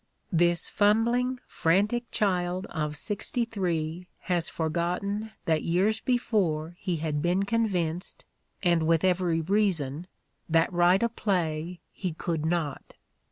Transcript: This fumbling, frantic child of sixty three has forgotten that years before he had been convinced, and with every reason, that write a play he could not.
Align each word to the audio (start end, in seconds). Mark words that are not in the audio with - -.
This 0.33 0.67
fumbling, 0.67 1.39
frantic 1.45 2.09
child 2.09 2.65
of 2.71 2.97
sixty 2.97 3.45
three 3.45 4.07
has 4.21 4.49
forgotten 4.49 5.29
that 5.45 5.61
years 5.61 5.99
before 5.99 6.75
he 6.79 6.95
had 6.95 7.21
been 7.21 7.43
convinced, 7.43 8.25
and 8.63 8.87
with 8.87 9.03
every 9.03 9.41
reason, 9.41 10.07
that 10.49 10.73
write 10.73 11.03
a 11.03 11.09
play 11.09 11.81
he 11.91 12.13
could 12.13 12.47
not. 12.47 12.95